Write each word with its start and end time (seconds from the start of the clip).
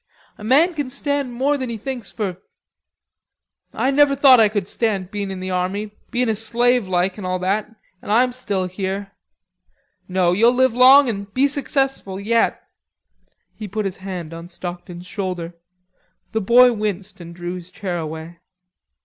A 0.39 0.43
man 0.43 0.73
can 0.73 0.89
stand 0.89 1.31
more 1.31 1.59
than 1.59 1.69
he 1.69 1.77
thinks 1.77 2.09
for.... 2.11 2.37
I 3.71 3.91
never 3.91 4.15
thought 4.15 4.39
I 4.39 4.49
could 4.49 4.67
stand 4.67 5.11
being 5.11 5.29
in 5.29 5.39
the 5.41 5.51
army, 5.51 5.91
bein' 6.09 6.27
a 6.27 6.33
slave 6.33 6.87
like 6.87 7.19
an' 7.19 7.23
all 7.23 7.37
that, 7.37 7.69
an' 8.01 8.09
I'm 8.09 8.31
still 8.31 8.65
here. 8.65 9.11
No, 10.07 10.31
you'll 10.31 10.53
live 10.55 10.73
long 10.73 11.07
and 11.07 11.31
be 11.35 11.47
successful 11.47 12.19
yet." 12.19 12.63
He 13.53 13.67
put 13.67 13.85
his 13.85 13.97
hand 13.97 14.33
on 14.33 14.49
Stockton's 14.49 15.05
shoulder. 15.05 15.53
The 16.31 16.41
boy 16.41 16.73
winced 16.73 17.21
and 17.21 17.35
drew 17.35 17.53
his 17.53 17.69
chair 17.69 17.99
away. 17.99 18.39